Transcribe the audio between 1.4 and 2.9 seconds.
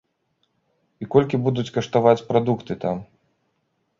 будуць каштаваць прадукты